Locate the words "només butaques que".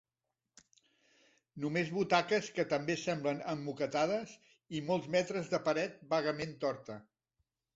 1.65-2.65